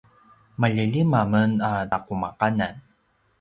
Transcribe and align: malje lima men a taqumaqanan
malje 0.59 0.85
lima 0.93 1.21
men 1.31 1.49
a 1.69 1.71
taqumaqanan 1.91 2.73